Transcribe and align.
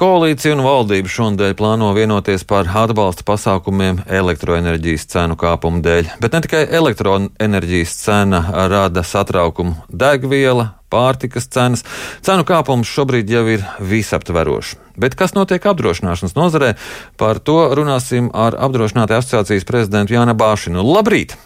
koalīcija 0.00 0.54
un 0.56 0.62
valdība 0.64 1.10
šonadēļ 1.12 1.54
plāno 1.58 1.90
vienoties 1.92 2.46
par 2.48 2.68
atbalsta 2.82 3.24
pasākumiem 3.28 3.98
elektroenerģijas 4.08 5.04
cenu 5.12 5.36
kāpumu 5.40 5.82
dēļ. 5.84 6.14
Bet 6.22 6.36
ne 6.36 6.40
tikai 6.46 6.62
elektroenerģijas 6.78 7.96
cena 8.06 8.40
rada 8.72 9.04
satraukumu- 9.04 9.76
degviela, 10.02 10.70
pārtikas 10.90 11.50
cenas. 11.52 11.84
Cenu 12.22 12.44
kāpums 12.48 12.88
šobrīd 12.88 13.28
jau 13.28 13.44
ir 13.48 13.66
visaptverošs. 13.80 14.76
Bet 14.96 15.14
kas 15.14 15.36
notiek 15.36 15.62
apdrošināšanas 15.62 16.34
nozarē? 16.34 16.74
Par 17.16 17.38
to 17.38 17.74
runāsim 17.76 18.30
ar 18.32 18.52
apdrošinātāju 18.52 19.20
asociācijas 19.20 19.64
prezidentu 19.64 20.14
Jānu 20.14 20.34
Bāšinu. 20.34 20.80
Labrīt! 20.80 21.36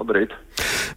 Labrīt! 0.00 0.32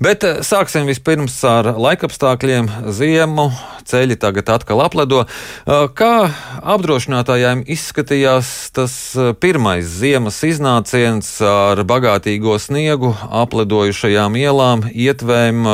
Bet 0.03 0.23
eh, 0.23 0.37
sāksim 0.47 0.87
vispirms 0.87 1.35
ar 1.47 1.67
laikapstākļiem. 1.75 2.69
Ziemu 2.95 3.49
ceļi 3.87 4.15
tagad 4.19 4.51
atkal 4.55 4.79
apledo. 4.85 5.25
Eh, 5.25 5.85
kā 5.91 6.29
apdrošinātājiem 6.73 7.65
izskatījās 7.75 8.53
tas 8.75 8.95
eh, 9.19 9.33
pirmais 9.35 9.89
ziemas 9.99 10.39
iznāciens 10.47 11.33
ar 11.43 11.83
bagātīgo 11.87 12.55
sniegu, 12.63 13.11
apledojušajām 13.43 14.39
ielām, 14.39 14.87
ietvēm, 14.93 15.67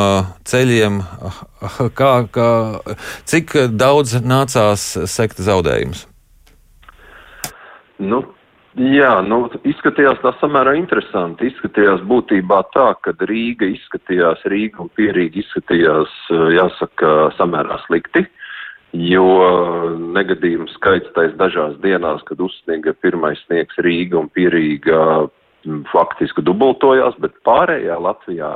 ceļiem? 0.49 1.03
Kā, 1.99 2.11
kā, 2.31 2.49
cik 3.27 3.51
daudz 3.75 4.13
nācās 4.23 4.85
sekt 5.11 5.41
zaudējumus? 5.43 6.05
Nu, 7.99 8.21
Jā, 8.79 9.17
nu, 9.27 9.41
izskatījās 9.67 10.21
tā 10.23 10.31
samērā 10.39 10.71
interesanti. 10.79 11.49
Izskatījās 11.49 11.99
būtībā 12.07 12.61
tā, 12.71 12.93
ka 13.03 13.11
Rīga 13.27 13.67
izskatījās, 13.73 14.45
Rīga 14.47 14.85
un 14.85 14.91
Pierīga 14.95 15.41
izskatījās, 15.41 16.13
jāsaka, 16.55 17.09
samērā 17.35 17.81
slikti, 17.83 18.23
jo 18.95 19.25
negadījumu 20.15 20.69
skaits 20.77 21.11
tais 21.17 21.35
dažās 21.41 21.75
dienās, 21.83 22.23
kad 22.29 22.39
uzsniega 22.39 22.95
pirmais 23.03 23.41
sniegs 23.49 23.83
Rīga 23.83 24.21
un 24.21 24.31
Pierīga 24.31 25.27
faktiski 25.91 26.47
dubultojās, 26.47 27.19
bet 27.19 27.35
pārējā 27.43 27.99
Latvijā 27.99 28.53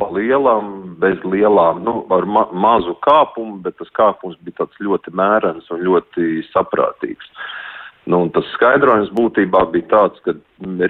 pa 0.00 0.10
lielām, 0.10 0.96
bez 0.98 1.22
lielām, 1.22 1.84
nu, 1.86 2.00
ar 2.10 2.26
ma 2.26 2.48
mazu 2.50 2.98
kāpumu, 3.06 3.60
bet 3.62 3.78
tas 3.78 3.94
kāpums 3.94 4.42
bija 4.42 4.64
tāds 4.64 4.82
ļoti 4.82 5.14
mērens 5.14 5.70
un 5.70 5.86
ļoti 5.86 6.48
saprātīgs. 6.50 7.30
Uh, 7.30 7.69
Nu, 8.10 8.24
tas 8.34 8.46
skaidrojums 8.56 9.12
būtībā 9.14 9.66
bija 9.74 9.86
tāds, 9.90 10.22
ka 10.24 10.34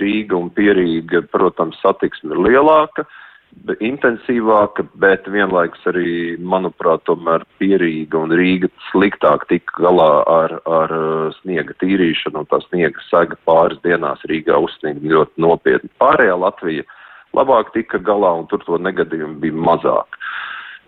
Rīga 0.01 0.39
un 0.39 0.49
Pierīga, 0.55 1.25
protams, 1.33 1.79
satiksme 1.83 2.33
ir 2.35 2.41
lielāka, 2.47 3.05
intensīvāka, 3.83 4.85
bet 5.03 5.27
vienlaikus 5.29 5.83
arī, 5.91 6.13
manuprāt, 6.39 7.03
tomēr 7.09 7.45
Pierīga 7.61 8.21
un 8.23 8.33
Rīga 8.37 8.71
sliktāk 8.91 9.47
tika 9.51 9.83
galā 9.83 10.11
ar, 10.31 10.57
ar 10.71 10.95
uh, 10.97 11.35
sniega 11.41 11.75
tīrīšanu, 11.83 12.45
un 12.45 12.51
tā 12.51 12.63
sniega 12.69 13.03
sega 13.09 13.39
pāris 13.49 13.81
dienās 13.85 14.23
Rīgā 14.31 14.57
uzsniegt 14.65 15.03
ļoti 15.03 15.45
nopietni. 15.45 15.91
Pārējā 16.01 16.39
Latvija 16.39 16.87
labāk 17.37 17.75
tika 17.75 17.99
galā, 17.99 18.33
un 18.39 18.47
tur 18.51 18.63
to 18.67 18.79
negadījumu 18.79 19.41
bija 19.43 19.65
mazāk. 19.71 20.21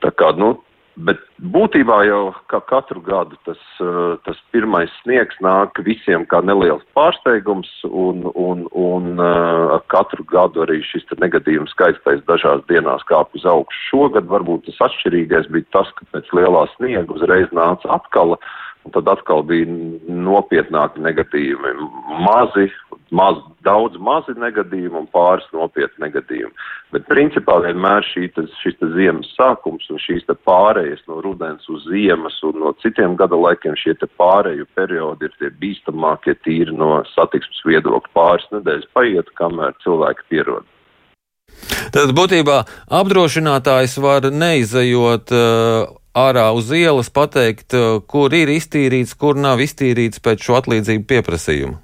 Tā 0.02 0.14
kā, 0.18 0.32
nu, 0.38 0.54
Bet 1.00 1.22
būtībā 1.40 2.02
jau 2.04 2.34
kā 2.52 2.58
katru 2.68 3.00
gadu 3.00 3.38
tas, 3.46 3.60
eh, 3.80 4.16
tas 4.26 4.36
pirmais 4.52 4.92
sniegs 5.00 5.38
nāk 5.40 5.78
visiem 5.86 6.26
kā 6.28 6.42
neliels 6.44 6.84
pārsteigums, 6.92 7.70
un, 7.88 8.26
un, 8.36 8.66
un 8.76 9.16
eh, 9.16 9.78
katru 9.88 10.24
gadu 10.28 10.66
arī 10.66 10.82
šis 10.84 11.08
negadījums 11.16 11.72
skaistais 11.72 12.20
dažās 12.28 12.60
dienās 12.68 13.06
kāp 13.08 13.32
uz 13.32 13.46
augšu. 13.48 13.80
Šogad 13.88 14.28
varbūt 14.28 14.68
tas 14.68 14.90
atšķirīgais 14.90 15.48
bija 15.48 15.70
tas, 15.72 15.88
ka 15.96 16.04
pēc 16.12 16.28
lielā 16.36 16.66
sniega 16.76 17.08
uzreiz 17.16 17.48
nāca 17.56 17.88
atkal, 17.96 18.36
un 18.84 18.92
tad 18.92 19.08
atkal 19.08 19.46
bija 19.48 19.64
nopietnāki 20.12 21.00
negadījumi. 21.00 21.72
Mazi, 22.20 22.68
maz, 23.12 23.38
daudz 23.66 23.98
mazi 24.00 24.34
negadījumi 24.40 25.02
un 25.02 25.08
pāris 25.12 25.46
nopietni 25.54 26.06
negadījumi. 26.06 26.52
Bet 26.94 27.06
principā 27.10 27.58
vienmēr 27.64 28.06
tas, 28.36 28.50
šis 28.62 28.78
tas 28.80 28.92
ziemas 28.96 29.30
sākums 29.36 29.88
un 29.92 30.00
šīs 30.02 30.26
te 30.28 30.36
pārējas 30.48 31.04
no 31.08 31.20
rudens 31.24 31.68
uz 31.72 31.86
ziemas 31.92 32.38
un 32.48 32.60
no 32.64 32.74
citiem 32.82 33.16
gada 33.20 33.38
laikiem 33.38 33.76
šie 33.78 33.94
te 34.00 34.08
pārēju 34.20 34.68
periodi 34.76 35.28
ir 35.28 35.38
tie 35.38 35.52
bīstamākie 35.62 36.36
tīri 36.44 36.74
no 36.76 37.02
satiksmes 37.14 37.64
viedokļa. 37.68 38.14
Pāris 38.16 38.48
nedēļas 38.52 38.92
paiet, 38.96 39.32
kamēr 39.38 39.76
cilvēki 39.84 40.28
pierod. 40.32 40.68
Tad 41.92 42.12
būtībā 42.16 42.62
apdrošinātājs 43.00 43.98
var 44.00 44.28
neizejot 44.32 45.32
uh, 45.36 45.92
ārā 46.16 46.48
uz 46.56 46.72
ielas 46.76 47.12
pateikt, 47.12 47.76
uh, 47.76 48.00
kur 48.08 48.32
ir 48.36 48.52
iztīrīts, 48.52 49.16
kur 49.18 49.36
nav 49.36 49.60
iztīrīts 49.64 50.22
pēc 50.24 50.48
šo 50.48 50.60
atlīdzību 50.62 51.08
pieprasījumu. 51.12 51.80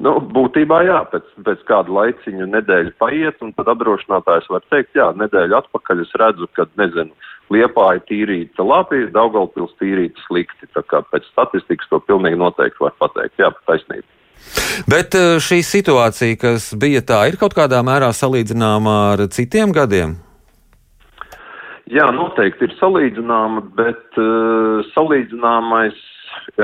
Nu, 0.00 0.14
būtībā 0.32 0.80
jā, 0.86 1.00
pēc, 1.12 1.26
pēc 1.44 1.64
kāda 1.68 1.92
laiciņa 1.92 2.46
nedēļa 2.54 2.94
paiet, 3.02 3.42
un 3.44 3.52
tad 3.56 3.68
apdrošinātājs 3.68 4.48
var 4.52 4.64
teikt, 4.72 4.94
jā, 4.96 5.10
nedēļu 5.20 5.58
atpakaļ 5.58 6.06
es 6.06 6.14
redzu, 6.20 6.48
ka, 6.56 6.68
nezinu, 6.80 7.12
Liepāja 7.50 7.98
tīrīta 8.06 8.62
labi, 8.62 9.08
Daugalpils 9.10 9.74
tīrīta 9.80 10.22
slikti. 10.28 10.68
Tā 10.70 10.84
kā 10.86 11.00
pēc 11.10 11.26
statistikas 11.32 11.88
to 11.90 11.98
pilnīgi 12.06 12.38
noteikti 12.38 12.84
var 12.84 12.94
pateikt. 13.02 13.34
Jā, 13.42 13.50
taisnība. 13.66 14.06
Bet 14.88 15.16
eh, 15.18 15.36
šī 15.42 15.58
situācija, 15.66 16.38
kas 16.40 16.70
bija 16.78 17.02
tā, 17.04 17.24
ir 17.28 17.36
kaut 17.40 17.56
kādā 17.58 17.82
mērā 17.84 18.12
salīdzināma 18.16 18.96
ar 19.10 19.24
citiem 19.34 19.74
gadiem? 19.74 20.14
Jā, 21.90 22.06
noteikti 22.14 22.68
ir 22.68 22.76
salīdzināma, 22.78 23.64
bet 23.74 24.18
uh, 24.22 24.86
salīdzināmais 24.94 25.98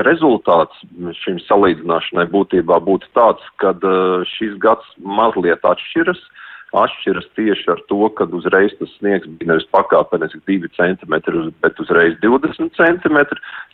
rezultāts 0.07 0.81
šim 1.23 1.39
salīdzināšanai 1.45 2.27
būtībā 2.33 2.79
būtu 2.83 3.07
tāds, 3.17 3.43
ka 3.61 3.73
uh, 3.77 4.25
šis 4.37 4.57
gads 4.63 4.87
mazliet 4.99 5.63
atšķiras. 5.65 6.19
Atšķiras 6.75 7.29
tieši 7.37 7.69
ar 7.71 7.79
to, 7.87 8.09
ka 8.11 8.25
uzreiz 8.35 8.73
tas 8.75 8.91
sniegs 8.97 9.29
bija 9.39 9.53
nevis 9.53 9.69
pakāpeniski 9.71 10.41
2 10.49 10.67
cm, 10.75 11.15
bet 11.63 11.79
uzreiz 11.79 12.17
20 12.25 12.75
cm. 12.75 13.21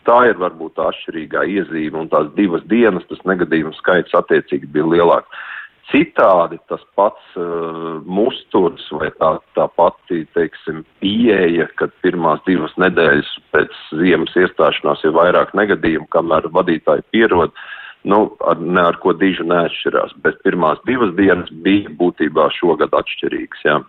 Tā 0.06 0.19
ir 0.29 0.38
varbūt 0.38 0.75
tā 0.78 0.91
atšķirīgā 0.91 1.47
iezīme, 1.56 2.03
un 2.03 2.12
tās 2.13 2.30
divas 2.38 2.62
dienas 2.69 3.07
tas 3.09 3.24
negadījumu 3.25 3.74
skaits 3.80 4.13
attiecīgi 4.13 4.69
bija 4.75 4.91
lielāks. 4.94 5.41
Citādi 5.91 6.57
tas 6.71 6.81
pats 6.97 7.35
uh, 7.35 7.99
musturs 8.07 8.85
vai 8.95 9.09
tā, 9.19 9.33
tā 9.57 9.67
pati, 9.77 10.23
teiksim, 10.33 10.81
pieeja, 11.03 11.67
kad 11.79 11.91
pirmās 12.05 12.41
divas 12.47 12.73
nedēļas 12.81 13.31
pēc 13.53 13.81
ziemas 13.99 14.33
iestāšanās 14.39 15.03
ir 15.03 15.16
vairāk 15.17 15.51
negadījumu, 15.59 16.07
kamēr 16.16 16.47
vadītāji 16.55 17.03
pierod, 17.13 17.51
nu, 18.07 18.21
ar, 18.47 18.61
ne 18.63 18.85
ar 18.94 18.99
ko 19.03 19.13
dižu 19.17 19.45
neatšķirās, 19.49 20.16
bet 20.23 20.39
pirmās 20.47 20.79
divas 20.88 21.11
dienas 21.19 21.51
bija 21.66 21.91
būtībā 22.00 22.47
šogad 22.57 22.95
atšķirīgas, 23.03 23.67
jā. 23.67 23.81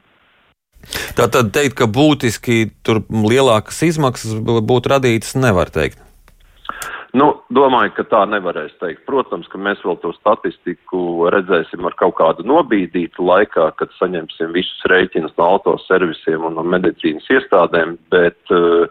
Tā 1.17 1.29
tad 1.33 1.55
teikt, 1.55 1.79
ka 1.79 1.89
būtiski 1.89 2.67
tur 2.85 3.01
lielākas 3.09 3.79
izmaksas 3.87 4.35
būtu 4.43 4.93
radītas, 4.93 5.33
nevar 5.39 5.71
teikt. 5.73 6.03
Nu, 7.15 7.29
domāju, 7.55 7.93
ka 7.95 8.03
tā 8.11 8.25
nevarēs 8.27 8.73
teikt. 8.81 9.05
Protams, 9.07 9.47
ka 9.53 9.59
mēs 9.63 9.83
vēl 9.87 10.01
to 10.03 10.11
statistiku 10.17 11.29
redzēsim 11.31 11.87
ar 11.87 11.95
kaut 12.01 12.17
kādu 12.19 12.43
nobīdītu 12.51 13.23
laikā, 13.23 13.69
kad 13.79 13.95
saņemsim 14.01 14.51
visus 14.57 14.83
rēķinus 14.91 15.37
no 15.39 15.47
autoservisiem 15.55 16.43
un 16.49 16.59
no 16.59 16.65
medicīnas 16.67 17.31
iestādēm, 17.31 17.95
bet 18.11 18.55
uh, 18.55 18.91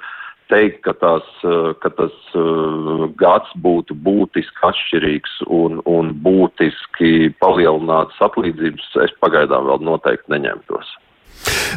teikt, 0.53 0.79
ka, 0.87 0.95
tās, 1.03 1.27
uh, 1.43 1.73
ka 1.83 1.91
tas 1.99 2.15
uh, 2.39 3.09
gads 3.19 3.51
būtu 3.59 3.99
būtiski 4.07 4.69
atšķirīgs 4.71 5.41
un, 5.51 5.81
un 5.83 6.15
būtiski 6.23 7.33
palielināts 7.43 8.23
atlīdzības, 8.23 8.87
es 9.03 9.17
pagaidām 9.19 9.67
vēl 9.67 9.83
noteikti 9.83 10.31
neņemtos. 10.31 10.95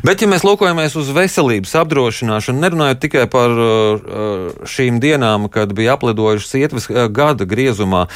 Bet, 0.07 0.23
ja 0.23 0.29
mēs 0.31 0.45
lūkojamies 0.47 0.97
uz 1.01 1.11
veselības 1.15 1.73
apdrošināšanu, 1.81 2.63
nerunājot 2.63 3.01
tikai 3.03 3.25
par 3.33 3.53
uh, 3.53 3.67
uh, 3.67 4.67
šīm 4.69 5.01
dienām, 5.03 5.49
kad 5.53 5.73
bija 5.77 5.97
aplidojušas 5.97 6.55
ietves 6.61 6.91
uh, 6.91 7.07
gada 7.11 7.49
griezumā, 7.49 8.07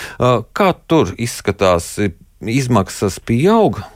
kā 0.57 0.71
tur 0.91 1.15
izskatās, 1.19 1.95
izmaksas 2.41 3.19
pieauga? 3.25 3.89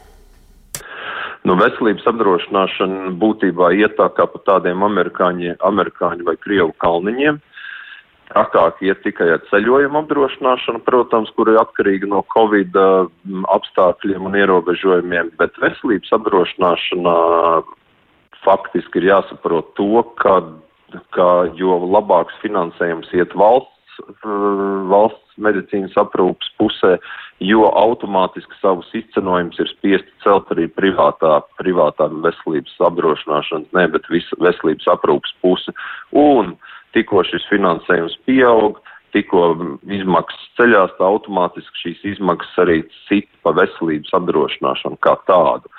Nu, 1.44 1.58
veselības 1.60 2.06
apdrošināšana 2.08 3.12
būtībā 3.20 3.74
iet 3.76 3.98
tā 3.98 4.08
kā 4.16 4.24
pa 4.30 4.40
tādiem 4.48 4.86
amerikāņu, 4.86 5.58
amerikāņu 5.60 6.24
vai 6.24 6.38
krievu 6.40 6.72
kalniņiem. 6.80 7.36
Uh, 7.36 7.53
Trakāk 8.34 8.80
iet 8.82 8.98
tikai 9.06 9.28
ar 9.36 9.42
ceļojumu 9.46 10.00
apdrošināšanu, 10.00 10.80
protams, 10.82 11.30
kur 11.36 11.52
ir 11.52 11.60
atkarīga 11.60 12.08
no 12.10 12.24
Covid 12.34 12.74
apstākļiem 13.54 14.26
un 14.26 14.34
ierobežojumiem, 14.40 15.30
bet 15.38 15.54
veselības 15.62 16.10
apdrošināšanā 16.18 17.14
faktiski 18.42 19.00
ir 19.00 19.12
jāsaprot 19.12 19.70
to, 19.78 20.02
ka, 20.18 20.40
ka 21.14 21.28
jo 21.60 21.78
labāks 21.86 22.34
finansējums 22.42 23.14
iet 23.14 23.38
valsts, 23.38 24.02
valsts 24.90 25.38
medicīnas 25.38 25.94
aprūpas 26.02 26.50
pusē, 26.58 26.96
jo 27.38 27.70
automātiski 27.78 28.58
savus 28.58 28.90
izcenojumus 28.98 29.62
ir 29.62 29.70
spiesti 29.76 30.10
celt 30.26 30.50
arī 30.54 30.66
privātā, 30.74 31.38
privātā 31.62 32.10
veselības 32.26 32.76
apdrošināšanas, 32.90 33.70
ne, 33.78 33.88
bet 33.94 34.10
visa 34.10 34.42
veselības 34.42 34.90
aprūpas 34.98 35.34
puse. 35.42 35.74
Un 36.10 36.56
tikko 36.94 37.24
šis 37.28 37.46
finansējums 37.50 38.16
pieaug, 38.28 38.80
tikko 39.14 39.52
izmaksas 39.94 40.46
ceļās, 40.58 40.94
tā 40.98 41.06
automātiski 41.06 41.82
šīs 41.82 42.04
izmaksas 42.14 42.62
arī 42.64 42.80
cita 43.08 43.42
pa 43.46 43.54
veselības 43.60 44.14
apdrošināšanu 44.18 44.98
kā 45.04 45.16
tādu. 45.28 45.70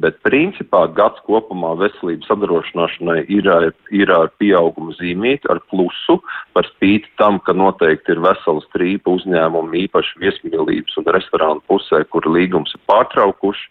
Bet 0.00 0.22
principā 0.24 0.86
gads 0.96 1.20
kopumā 1.26 1.74
veselības 1.76 2.30
apdrošināšanai 2.32 3.18
ir, 3.28 3.48
ir 3.92 4.12
ar 4.14 4.30
pieaugumu 4.40 4.94
zīmīti, 4.96 5.50
ar 5.52 5.60
plusu, 5.68 6.16
par 6.56 6.64
spīti 6.70 7.10
tam, 7.20 7.36
ka 7.44 7.52
noteikti 7.52 8.14
ir 8.14 8.22
vesela 8.24 8.64
strīpa 8.64 9.12
uzņēmumi, 9.12 9.84
īpaši 9.86 10.22
viesmīlības 10.24 10.96
un 10.96 11.10
restorānu 11.18 11.64
pusē, 11.68 12.00
kur 12.08 12.24
līgums 12.24 12.72
ir 12.72 12.80
pārtraukuši. 12.88 13.68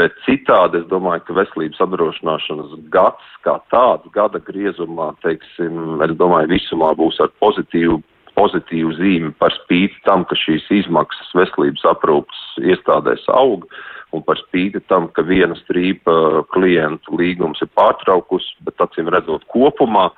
Bet 0.00 0.14
citādi 0.24 0.78
es 0.80 0.86
domāju, 0.88 1.26
ka 1.26 1.34
veselības 1.34 1.82
apdrošināšanas 1.82 2.76
gads 2.94 3.32
kā 3.44 3.58
tāds 3.74 4.06
gada 4.14 4.38
griezumā, 4.46 5.10
teiksim, 5.24 5.98
es 6.06 6.14
domāju, 6.16 6.54
visumā 6.54 6.94
būs 6.96 7.18
ar 7.20 7.32
pozitīvu 7.42 7.98
pozitīvu 8.40 8.96
zīmi 8.96 9.32
par 9.40 9.52
spīti 9.58 10.00
tam, 10.08 10.24
ka 10.24 10.38
šīs 10.38 10.66
izmaksas 10.80 11.34
veselības 11.36 11.84
aprūpas 11.92 12.44
iestādēs 12.64 13.28
aug 13.36 13.68
un 14.16 14.24
par 14.26 14.40
spīti 14.40 14.82
tam, 14.90 15.08
ka 15.14 15.22
viena 15.26 15.54
strīpa 15.60 16.46
klientu 16.54 17.20
līgums 17.20 17.60
ir 17.62 17.70
pārtraukus, 17.78 18.46
bet 18.66 18.80
acīm 18.82 19.10
redzot 19.12 19.44
kopumā 19.52 20.08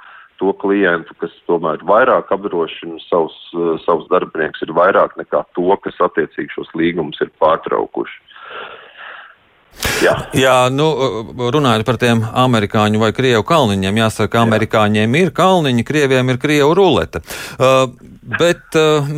to 0.40 0.52
klientu, 0.58 1.14
kas 1.22 1.34
tomēr 1.46 1.78
ir 1.78 1.86
vairāk 1.86 2.32
apdrošina 2.34 2.98
savus, 3.06 3.36
savus 3.84 4.08
darbinieks, 4.10 4.64
ir 4.64 4.74
vairāk 4.74 5.14
nekā 5.20 5.44
to, 5.56 5.68
kas 5.84 6.00
attiecīgi 6.08 6.56
šos 6.56 6.72
līgumus 6.78 7.20
ir 7.22 7.30
pārtraukuši. 7.42 8.22
Jā. 10.02 10.12
Jā, 10.36 10.56
nu, 10.74 10.88
runājot 11.54 11.86
par 11.86 11.96
tiem 12.00 12.24
amerikāņu 12.26 13.00
vai 13.00 13.12
krievu 13.16 13.44
kalniņiem, 13.46 14.00
jāsaka, 14.02 14.32
ka 14.34 14.42
amerikāņiem 14.44 15.14
ir 15.20 15.30
kalniņi, 15.36 15.84
krieviem 15.86 16.34
ir 16.34 16.40
krievu 16.42 16.74
rulete. 16.76 17.22
Uh, 17.56 17.86
bet 18.22 18.78
uh, 18.78 19.08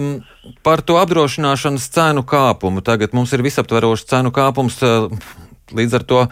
par 0.66 0.82
to 0.84 0.98
apdrošināšanas 1.00 1.88
cenu 1.94 2.24
kāpumu 2.26 2.84
tagad 2.84 3.16
mums 3.16 3.32
ir 3.36 3.44
visaptverošs 3.44 4.08
cenu 4.10 4.32
kāpums. 4.34 4.80
Uh, 4.82 5.10
līdz 5.74 5.98
ar 5.98 6.04
to, 6.04 6.22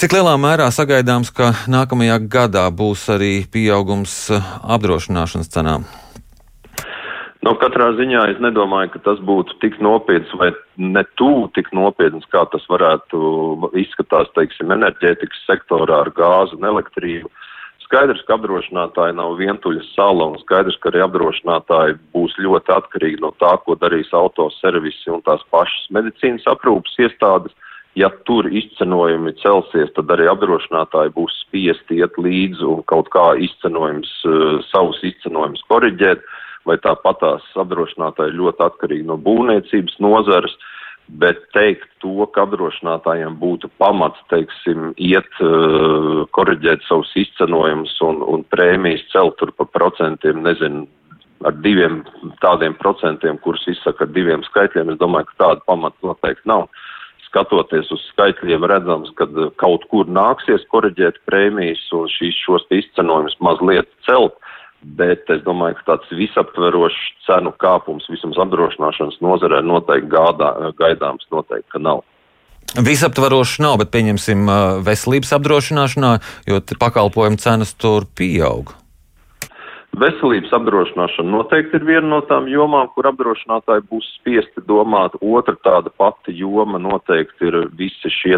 cik 0.00 0.16
lielā 0.16 0.34
mērā 0.40 0.70
sagaidāms, 0.72 1.30
ka 1.34 1.52
nākamajā 1.68 2.18
gadā 2.32 2.66
būs 2.72 3.08
arī 3.12 3.32
pieaugums 3.52 4.14
uh, 4.32 4.52
apdrošināšanas 4.76 5.52
cenām? 5.52 5.88
Nu, 7.46 7.54
katrā 7.54 7.92
ziņā 7.94 8.24
es 8.32 8.40
nedomāju, 8.42 8.90
ka 8.92 9.00
tas 9.04 9.20
būtu 9.24 9.60
tik 9.62 9.78
nopietns 9.84 10.32
vai 10.40 10.50
ne 10.76 11.04
tuvu 11.16 11.46
tik 11.54 11.70
nopietns, 11.76 12.26
kā 12.32 12.42
tas 12.52 12.64
varētu 12.68 13.70
izskatās, 13.78 14.28
teiksim, 14.34 14.72
enerģētikas 14.74 15.44
sektorā 15.46 16.02
ar 16.02 16.10
gāzu 16.16 16.58
un 16.58 16.66
elektrību. 16.72 17.30
Skaidrs, 17.88 18.20
ka 18.28 18.36
apdrošinātāji 18.36 19.16
nav 19.16 19.38
vientuļa 19.40 19.84
sala 19.94 20.26
un 20.28 20.36
skaidrs, 20.42 20.76
ka 20.82 20.90
arī 20.90 21.00
apdrošinātāji 21.06 21.96
būs 22.12 22.34
ļoti 22.44 22.74
atkarīgi 22.74 23.22
no 23.24 23.32
tā, 23.40 23.54
ko 23.64 23.78
darīs 23.80 24.12
autoservisi 24.12 25.08
un 25.14 25.24
tās 25.24 25.40
pašas 25.54 25.86
medicīnas 25.96 26.44
aprūpas 26.52 27.00
iestādes. 27.00 27.54
Ja 27.96 28.10
tur 28.28 28.46
izcenojumi 28.52 29.32
celsies, 29.40 29.88
tad 29.96 30.12
arī 30.14 30.28
apdrošinātāji 30.30 31.14
būs 31.16 31.40
spiesti 31.46 32.02
iet 32.02 32.20
līdzi 32.20 32.68
un 32.68 32.84
kaut 32.92 33.08
kā 33.10 33.32
izcenojums, 33.40 34.12
uh, 34.28 34.60
savus 34.68 35.00
izcenojumus 35.08 35.64
koriģēt. 35.72 36.20
Uh, 36.20 36.44
vai 36.68 36.76
tāpatās 36.84 37.44
apdrošinātāji 37.58 38.36
ļoti 38.38 38.64
atkarīgi 38.66 39.06
no 39.08 39.16
būvniecības 39.24 39.96
nozares, 40.04 40.54
bet 41.08 41.40
teikt 41.56 41.88
to, 42.02 42.26
ka 42.34 42.44
apdrošinātājiem 42.44 43.38
būtu 43.40 43.70
pamats, 43.80 44.20
teiksim, 44.32 44.92
iet, 45.00 45.30
uh, 45.40 46.26
koriģēt 46.36 46.84
savus 46.88 47.10
izcenojumus 47.16 47.96
un, 48.04 48.20
un 48.22 48.44
prēmijas 48.52 49.06
celt 49.12 49.38
tur 49.40 49.54
pa 49.56 49.66
procentiem, 49.72 50.42
nezinu, 50.44 50.84
ar 51.46 51.56
diviem 51.62 52.02
tādiem 52.42 52.74
procentiem, 52.78 53.38
kurus 53.42 53.64
izsaka 53.70 54.06
ar 54.06 54.12
diviem 54.14 54.44
skaitļiem, 54.48 54.92
es 54.92 55.00
domāju, 55.00 55.30
ka 55.30 55.44
tāda 55.44 55.66
pamata 55.70 56.10
noteikti 56.10 56.50
nav. 56.50 56.68
Skatoties 57.28 57.90
uz 57.92 58.02
skaitļiem, 58.14 58.64
redzams, 58.70 59.10
ka 59.18 59.28
kaut 59.60 59.84
kur 59.92 60.08
nāksies 60.08 60.64
koriģēt 60.72 61.20
prēmijas 61.28 61.82
un 61.96 62.08
šīs, 62.10 62.38
šos 62.46 62.64
izcenojumus 62.74 63.36
mazliet 63.44 63.90
celt. 64.08 64.38
Uh, 64.78 64.86
bet 64.98 65.26
es 65.32 65.42
domāju, 65.46 65.78
ka 65.80 65.94
tāds 65.94 66.12
visaptverošs 66.14 66.98
cenu 67.26 67.52
kāpums 67.60 68.06
vismaz 68.10 68.38
apdrošināšanas 68.44 69.18
nozarē 69.24 69.60
noteikti 69.66 70.10
gādā, 70.12 70.52
gaidāms, 70.78 71.26
noteikti, 71.34 71.68
ka 71.74 71.82
nav. 71.82 72.04
Visaptvaroši 72.84 73.62
nav, 73.64 73.78
bet 73.80 73.90
pieņemsim 73.94 74.50
veselības 74.84 75.32
apdrošināšanā, 75.38 76.12
jo 76.50 76.60
pakalpojumu 76.78 77.40
cenas 77.40 77.72
tur 77.74 78.06
pieaug. 78.18 78.74
Veselības 79.98 80.52
apdrošināšana 80.54 81.32
noteikti 81.32 81.78
ir 81.78 81.84
viena 81.88 82.06
no 82.10 82.18
tām 82.28 82.46
jomām, 82.50 82.90
kur 82.94 83.08
apdrošinātāji 83.10 83.86
būs 83.90 84.06
spiesti 84.18 84.62
domāt. 84.68 85.16
Otra 85.24 85.56
tāda 85.64 85.90
pati 85.90 86.34
joma 86.38 86.78
noteikti 86.82 87.48
ir 87.48 87.56
visi 87.78 88.12
šie 88.12 88.36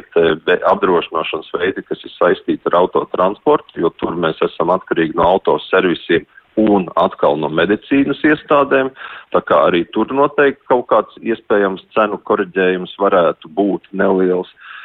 apdrošināšanas 0.71 1.51
veidi, 1.59 1.85
kas 1.85 2.05
ir 2.07 2.15
saistīti 2.15 2.71
ar 2.71 2.79
autotransportu, 2.81 3.83
jo 3.83 3.93
tur 4.01 4.17
mēs 4.17 4.41
esam 4.47 4.73
atkarīgi 4.73 5.19
no 5.21 5.27
autoservisiem 5.35 6.25
un 6.61 6.89
atkal 7.01 7.37
no 7.41 7.51
medicīnas 7.53 8.23
iestādēm. 8.31 8.93
Tā 9.35 9.45
kā 9.45 9.61
arī 9.69 9.85
tur 9.95 10.13
noteikti 10.17 10.65
kaut 10.71 10.89
kāds 10.93 11.21
iespējams 11.21 11.85
cenu 11.97 12.21
koriģējums 12.31 12.97
varētu 13.01 13.53
būt 13.59 13.93
neliels. 13.93 14.49
Uh, 14.49 14.80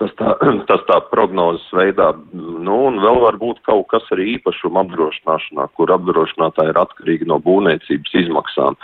Tas 0.00 0.12
tā, 0.16 0.32
tas 0.70 0.82
tā 0.88 0.96
prognozes 1.10 1.66
veidā, 1.76 2.10
nu, 2.32 2.76
un 2.88 2.98
vēl 3.04 3.20
var 3.20 3.36
būt 3.40 3.60
kaut 3.68 3.90
kas 3.92 4.06
arī 4.14 4.36
īpašuma 4.38 4.86
apdrošināšanā, 4.86 5.66
kur 5.76 5.92
apdrošinātāji 5.92 6.72
ir 6.72 6.80
atkarīgi 6.80 7.28
no 7.28 7.36
būvniecības 7.44 8.16
izmaksām. 8.22 8.78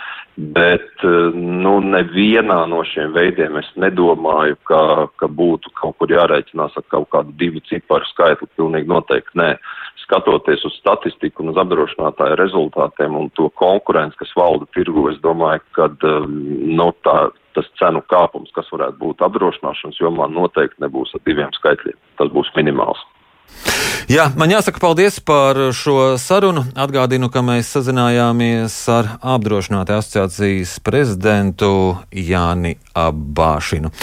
Bet, 0.57 1.05
nu, 1.33 1.73
nevienā 1.81 2.59
no 2.69 2.83
šiem 2.85 3.15
veidiem 3.17 3.57
es 3.57 3.71
nedomāju, 3.81 4.59
ka, 4.69 4.81
ka 5.17 5.29
būtu 5.39 5.73
kaut 5.79 5.97
kur 5.97 6.13
jārēķinās 6.13 6.77
ar 6.77 6.85
kaut 6.93 7.09
kādu 7.15 7.33
divu 7.41 7.63
ciparu 7.65 8.05
skaitli, 8.11 8.49
pilnīgi 8.59 8.91
noteikti 8.93 9.41
nē. 9.41 9.51
Skatoties 10.07 10.61
uz 10.63 10.77
statistiku 10.79 11.43
un 11.43 11.51
uz 11.51 11.57
apdrošinātāju 11.59 12.37
rezultātiem 12.39 13.17
un 13.19 13.27
to 13.35 13.49
konkurenci, 13.59 14.15
kas 14.21 14.31
valda 14.39 14.63
tirgu, 14.71 15.09
es 15.11 15.19
domāju, 15.19 15.59
ka, 15.75 15.89
nu, 15.99 16.87
tā, 17.03 17.17
tas 17.57 17.67
cenu 17.81 17.99
kāpums, 18.07 18.53
kas 18.55 18.71
varētu 18.71 19.01
būt 19.01 19.25
apdrošināšanas 19.27 19.99
jomā, 19.99 20.29
noteikti 20.31 20.85
nebūs 20.85 21.11
ar 21.17 21.25
diviem 21.27 21.51
skaitļiem. 21.59 21.99
Tas 22.21 22.31
būs 22.31 22.53
minimāls. 22.55 23.03
Jā, 24.07 24.29
man 24.39 24.47
jāsaka 24.47 24.79
paldies 24.79 25.17
par 25.19 25.57
šo 25.75 26.15
sarunu. 26.21 26.63
Atgādinu, 26.79 27.27
ka 27.27 27.41
mēs 27.43 27.73
sazinājāmies 27.75 28.75
ar 28.93 29.09
apdrošinātāju 29.35 29.99
asociācijas 29.99 30.77
prezidentu 30.79 31.71
Jāni 32.15 32.77
Abāšinu. 32.95 33.91